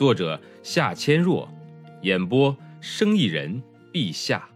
[0.00, 1.46] 作者夏千若，
[2.00, 3.62] 演播生意人
[3.92, 4.48] 陛下。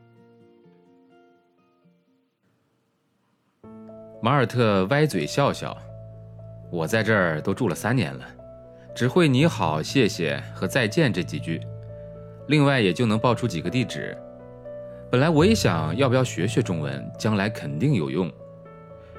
[4.23, 5.77] 马尔特歪嘴笑笑
[6.73, 8.27] ：“我在这儿都住了三年了，
[8.95, 11.61] 只会你好、谢谢和再见这几句，
[12.49, 14.17] 另外也就能报出几个地址。
[15.11, 18.33] 本来我也想要不要学学中文，将来肯定有用。”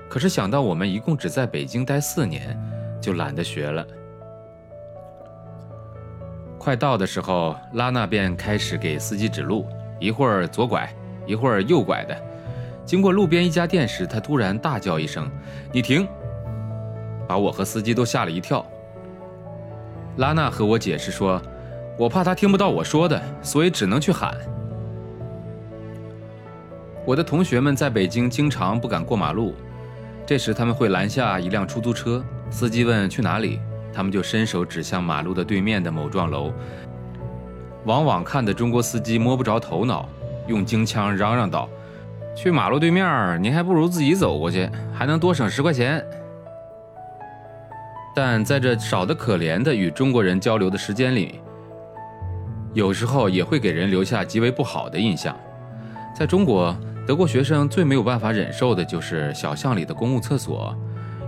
[0.10, 2.60] 可是想到我们一共只在北京待四年，
[2.99, 3.85] 就懒得学了。
[6.66, 9.68] 快到的时候，拉娜便开始给司机指路，
[9.99, 10.91] 一会儿左拐，
[11.27, 12.18] 一会儿右拐的。
[12.84, 15.30] 经过路边一家店时，他突然大叫一声
[15.72, 16.07] ：“你停！”
[17.30, 18.66] 把我和司机都吓了一跳。
[20.18, 21.40] 拉娜和我解释说
[21.99, 24.35] ：“我怕他听不到我说的，所以只能去喊。”
[27.05, 29.54] 我的同学们在北京经常不敢过马路。
[30.26, 33.60] 这时他们会拦下一辆出租车，司机问去哪里，
[33.96, 36.51] 他们就伸手指向马路的对面的某幢楼。
[37.85, 40.10] 往往看的中国司机摸不着头脑，
[40.48, 41.70] 用京腔嚷嚷道
[42.35, 46.05] ：“去马路对面，您还不如自己走过去，还能多省十块钱。”
[48.13, 51.40] 但在这少得可怜的与中国人交流的时间里，
[52.73, 55.34] 有时候也会给人留下极为不好的印象。
[56.13, 56.76] 在中国。
[57.07, 60.76] 德国学生最没有办法忍受的就是小巷里的公共厕所，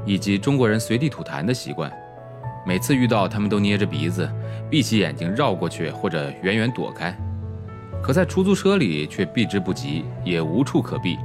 [0.08, 1.92] 以及中国人随地吐痰的习惯。
[2.68, 4.30] 每次遇到，他们都捏着鼻子，
[4.70, 7.18] 闭起眼睛绕过去，或者远远躲开。
[8.04, 11.18] 可在出租车里却避之不及，也无处可避。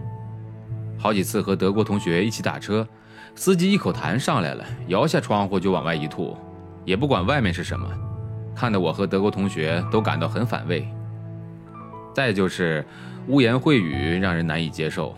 [0.96, 2.86] 好几次和德国同学一起打车，
[3.34, 6.36] 司机一口痰上来了，摇下窗户就往外一吐，
[6.84, 7.88] 也不管外面是什么，
[8.54, 10.86] 看得我和德国同学都感到很反胃。
[12.14, 12.86] 再就是。
[13.28, 15.14] 污言秽语让人难以接受。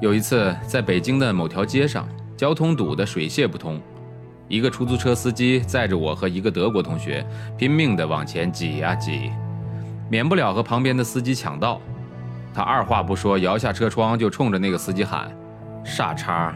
[0.00, 2.08] 有一次，在北京的某条街上，
[2.38, 3.78] 交通堵得水泄不通，
[4.48, 7.26] 一个出租车司机载着我和一个德国同学，
[7.58, 9.30] 拼命地往前挤呀挤，
[10.08, 11.80] 免不了和旁边的司机抢道。
[12.54, 15.30] 他二话不说，摇下车窗就冲着那个司机喊
[15.84, 16.54] ：“傻叉！”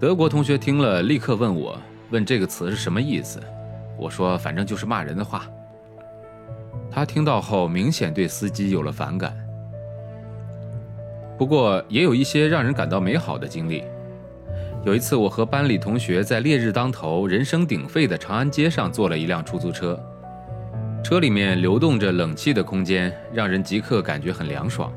[0.00, 1.78] 德国同学听了，立刻问我
[2.10, 3.40] ：“问这个词是什么意思？”
[3.96, 5.46] 我说：“反正就是骂人的话。”
[6.90, 9.32] 他听到后，明显对司机有了反感。
[11.38, 13.84] 不过，也有一些让人感到美好的经历。
[14.84, 19.96] 有一次，我和班里同学在烈日当头、人声鼎沸的长安街上坐了一辆出租车，
[21.04, 24.92] 车里面流动着冷气的空间，让人即刻感觉很凉爽。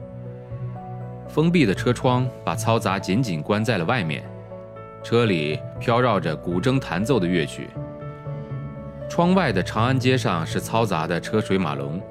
[1.27, 4.23] 封闭的车窗把嘈杂紧紧关在了外面，
[5.03, 7.69] 车里飘绕着古筝弹奏的乐曲。
[9.07, 12.01] 窗外的长安街上是嘈杂的车水马龙，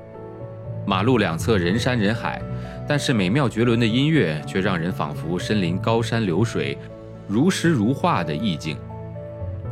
[0.87, 2.41] 马路两侧人山人海，
[2.87, 6.79] 但是美妙绝伦的音乐却让人仿佛身临高山流水，
[7.27, 8.77] 如诗如画的意境。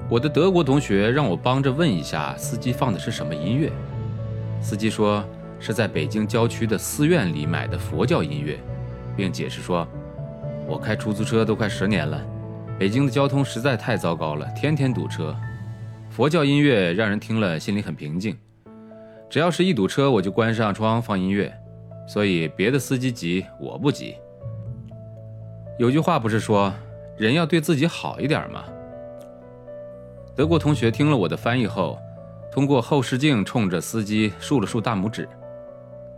[0.08, 3.72] 我的德国同学让我帮着问一下司机放的是什么音乐，
[4.60, 5.24] 司机说
[5.58, 8.58] 是在北京郊区的寺院里买的佛教音乐，
[9.16, 9.86] 并解释说，
[10.68, 12.20] 我开出租车都快十年了，
[12.78, 15.34] 北京的交通实在太糟糕了，天天堵车。
[16.10, 18.36] 佛教音乐让人听了心里很平静，
[19.30, 21.50] 只要是一堵车，我就关上窗放音乐，
[22.06, 24.16] 所以别的司机急，我不急。
[25.78, 26.70] 有句话不是说
[27.16, 28.64] 人要对自己好一点嘛？
[30.34, 31.98] 德国同学听了我的翻译后，
[32.50, 35.28] 通过后视镜冲着司机竖了竖大拇指。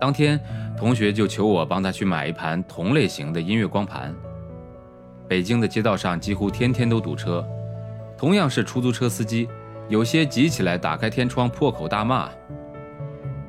[0.01, 0.41] 当天，
[0.77, 4.15] 同学就求我帮他去买一盘同类型的音乐光盘。
[5.27, 7.45] 北京的街道上几乎天天都堵车，
[8.17, 9.49] 同样是出租车司机。
[9.89, 12.31] 有些急起来，打开天窗破口大骂；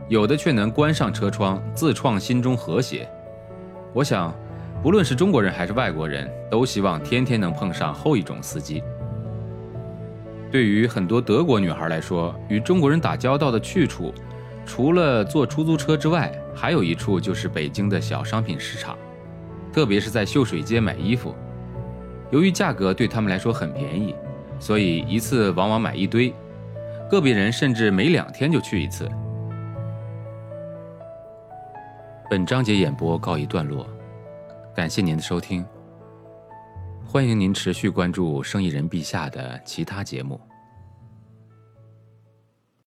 [0.10, 3.08] 有的却能关上车窗，自创心中和谐。
[3.94, 4.34] 我想，
[4.86, 8.84] 不论是中国人还是外国人，都希望天天能碰上后一种司机。
[10.52, 14.14] 对于很多德国女孩来说，与中国人打交道的去处，
[14.64, 18.96] 除了坐出租车之外，还有一处就是北京的小商品市场，
[19.74, 21.34] 特别是在秀水街买衣服。
[22.30, 24.14] 由于价格对他们来说很便宜。
[24.60, 26.32] 所以一次往往买一堆，
[27.10, 29.10] 个别人甚至每两天就去一次。
[32.30, 33.88] 本章节演播告一段落，
[34.76, 35.66] 感谢您的收听，
[37.08, 40.38] 欢迎您持续关注生意人陛下的其他节目。